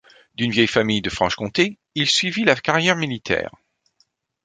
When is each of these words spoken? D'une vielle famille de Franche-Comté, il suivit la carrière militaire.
D'une 0.33 0.49
vielle 0.49 0.67
famille 0.67 1.03
de 1.03 1.11
Franche-Comté, 1.11 1.77
il 1.93 2.09
suivit 2.09 2.43
la 2.43 2.55
carrière 2.55 2.95
militaire. 2.95 3.51